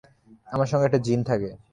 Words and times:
আমার 0.47 0.67
সঙ্গে 0.67 0.87
একটা 0.87 1.01
জিন 1.01 1.19
থাকে। 1.23 1.49